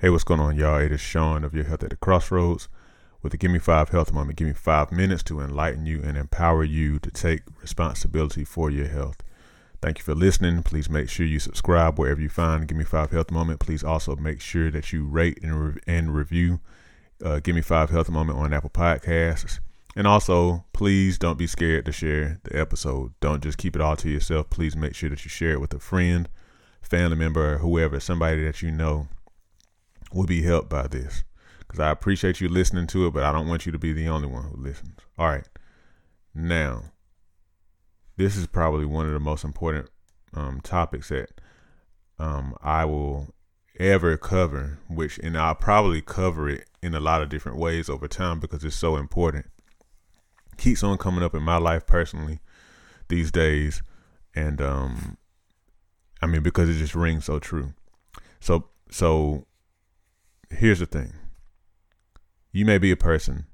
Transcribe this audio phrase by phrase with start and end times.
[0.00, 0.78] Hey, what's going on, y'all?
[0.78, 2.68] It is Sean of Your Health at the Crossroads
[3.20, 4.38] with the Give Me Five Health Moment.
[4.38, 8.86] Give me five minutes to enlighten you and empower you to take responsibility for your
[8.86, 9.24] health.
[9.82, 10.62] Thank you for listening.
[10.62, 13.58] Please make sure you subscribe wherever you find Give Me Five Health Moment.
[13.58, 16.60] Please also make sure that you rate and, re- and review
[17.24, 19.58] uh, Give Me Five Health Moment on Apple Podcasts.
[19.96, 23.14] And also, please don't be scared to share the episode.
[23.18, 24.48] Don't just keep it all to yourself.
[24.48, 26.28] Please make sure that you share it with a friend,
[26.82, 29.08] family member, or whoever, somebody that you know
[30.12, 31.24] will be helped by this.
[31.60, 34.08] Because I appreciate you listening to it, but I don't want you to be the
[34.08, 34.96] only one who listens.
[35.18, 35.46] All right.
[36.34, 36.84] Now,
[38.16, 39.90] this is probably one of the most important
[40.34, 41.40] um, topics that
[42.18, 43.34] um, I will
[43.78, 48.08] ever cover, which, and I'll probably cover it in a lot of different ways over
[48.08, 49.46] time because it's so important.
[50.56, 52.40] Keeps on coming up in my life personally
[53.08, 53.82] these days.
[54.34, 55.18] And, um,
[56.22, 57.74] I mean, because it just rings so true.
[58.40, 59.46] So, so
[60.50, 61.12] here's the thing
[62.52, 63.46] you may be a person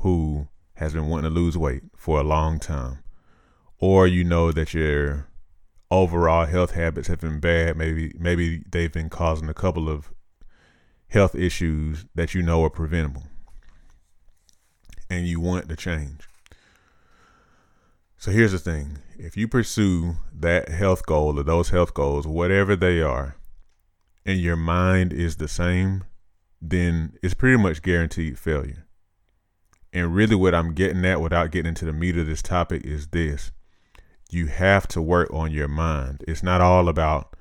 [0.00, 3.02] who has been wanting to lose weight for a long time,
[3.78, 5.28] or you know that your
[5.90, 7.76] overall health habits have been bad.
[7.76, 10.10] Maybe maybe they've been causing a couple of
[11.08, 13.24] health issues that you know are preventable,
[15.10, 16.28] and you want to change.
[18.16, 22.74] So here's the thing: if you pursue that health goal or those health goals, whatever
[22.74, 23.36] they are,
[24.24, 26.04] and your mind is the same,
[26.60, 28.86] then it's pretty much guaranteed failure.
[29.92, 33.08] And really, what I'm getting at without getting into the meat of this topic is
[33.08, 33.50] this
[34.30, 36.24] you have to work on your mind.
[36.28, 37.34] It's not all about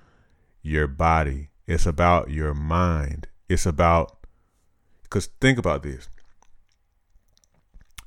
[0.63, 3.27] your body, it's about your mind.
[3.47, 4.25] It's about,
[5.03, 6.09] because think about this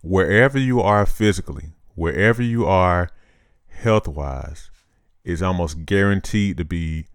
[0.02, 3.08] wherever you are physically, wherever you are
[3.68, 4.70] health wise,
[5.24, 7.06] is almost guaranteed to be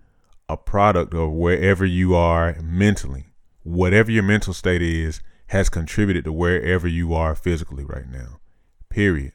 [0.48, 3.26] a product of wherever you are mentally
[3.68, 8.40] whatever your mental state is has contributed to wherever you are physically right now.
[8.90, 9.34] Period.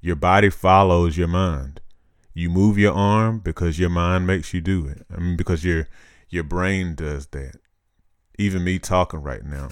[0.00, 1.80] Your body follows your mind.
[2.34, 5.06] You move your arm because your mind makes you do it.
[5.14, 5.88] I mean because your
[6.28, 7.56] your brain does that.
[8.38, 9.70] Even me talking right now.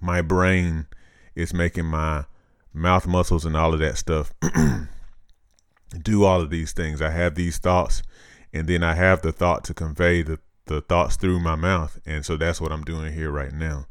[0.00, 0.86] My brain
[1.34, 2.24] is making my
[2.72, 4.32] mouth muscles and all of that stuff
[6.02, 7.02] do all of these things.
[7.02, 8.04] I have these thoughts
[8.52, 12.00] and then I have the thought to convey the the thoughts through my mouth.
[12.06, 13.86] And so that's what I'm doing here right now.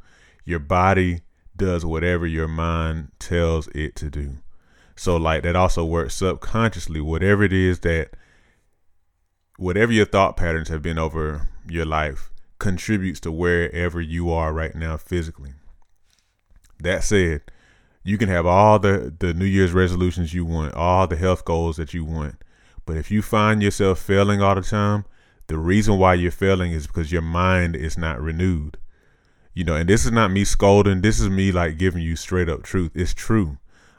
[0.45, 1.21] Your body
[1.55, 4.37] does whatever your mind tells it to do.
[4.95, 7.01] So like that also works subconsciously.
[7.01, 8.11] Whatever it is that
[9.57, 14.75] whatever your thought patterns have been over your life contributes to wherever you are right
[14.75, 15.51] now physically.
[16.79, 17.41] That said,
[18.03, 21.77] you can have all the the New Year's resolutions you want, all the health goals
[21.77, 22.35] that you want,
[22.85, 25.05] but if you find yourself failing all the time,
[25.49, 28.77] the reason why you're failing is because your mind is not renewed.
[29.55, 31.01] You know, and this is not me scolding.
[31.01, 32.91] This is me like giving you straight up truth.
[32.93, 33.57] It's true.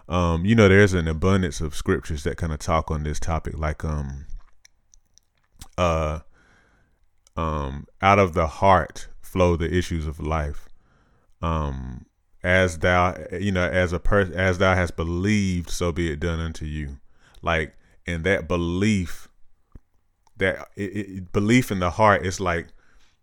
[0.08, 3.58] Um, you know, there's an abundance of scriptures that kind of talk on this topic,
[3.58, 4.26] like um,
[5.76, 6.20] uh,
[7.36, 10.68] um, out of the heart flow the issues of life.
[11.42, 12.06] Um,
[12.44, 16.38] as thou, you know, as a person, as thou hast believed, so be it done
[16.38, 17.00] unto you.
[17.42, 17.74] Like,
[18.06, 19.29] and that belief
[20.40, 22.68] that it, it, belief in the heart is like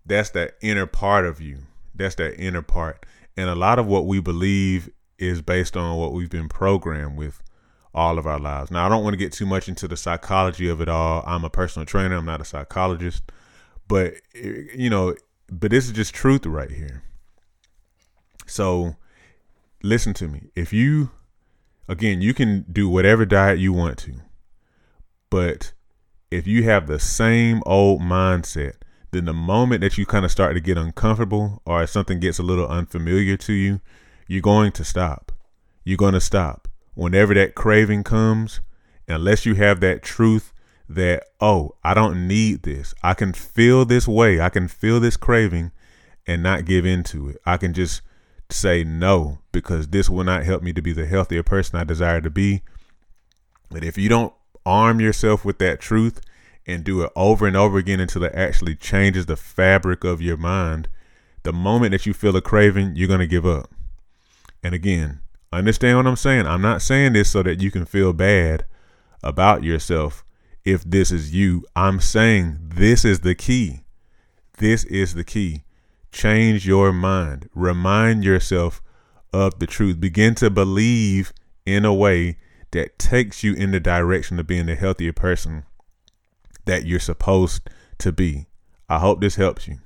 [0.05, 1.59] that's that inner part of you.
[1.93, 3.05] That's that inner part.
[3.35, 4.89] And a lot of what we believe
[5.19, 7.43] is based on what we've been programmed with
[7.93, 8.71] all of our lives.
[8.71, 11.23] Now, I don't want to get too much into the psychology of it all.
[11.25, 13.23] I'm a personal trainer, I'm not a psychologist.
[13.87, 15.15] But, eh, you know,
[15.51, 17.03] but this is just truth right here.
[18.45, 18.95] So,
[19.83, 20.49] listen to me.
[20.55, 21.11] If you,
[21.87, 24.13] again, you can do whatever diet you want to,
[25.29, 25.73] but
[26.31, 28.73] if you have the same old mindset,
[29.11, 32.43] then the moment that you kind of start to get uncomfortable or something gets a
[32.43, 33.79] little unfamiliar to you,
[34.27, 35.31] you're going to stop.
[35.83, 36.67] You're going to stop.
[36.95, 38.59] Whenever that craving comes,
[39.07, 40.51] unless you have that truth
[40.89, 42.93] that, oh, I don't need this.
[43.01, 44.41] I can feel this way.
[44.41, 45.71] I can feel this craving
[46.25, 47.37] and not give into it.
[47.45, 48.01] I can just
[48.49, 52.21] say no because this will not help me to be the healthier person I desire
[52.21, 52.63] to be.
[53.69, 54.33] But if you don't
[54.67, 56.19] arm yourself with that truth
[56.67, 60.35] and do it over and over again until it actually changes the fabric of your
[60.35, 60.89] mind,
[61.43, 63.71] the moment that you feel a craving, you're going to give up.
[64.61, 65.21] And again,
[65.53, 66.45] understand what I'm saying.
[66.45, 68.65] I'm not saying this so that you can feel bad
[69.23, 70.25] about yourself
[70.65, 71.65] if this is you.
[71.73, 73.83] I'm saying this is the key.
[74.57, 75.63] This is the key.
[76.11, 77.49] Change your mind.
[77.55, 78.81] Remind yourself
[79.31, 80.01] of the truth.
[80.01, 81.31] Begin to believe
[81.65, 82.37] in a way
[82.71, 85.63] that takes you in the direction of being the healthier person
[86.65, 87.69] that you're supposed
[87.99, 88.47] to be.
[88.89, 89.79] I hope this helps you.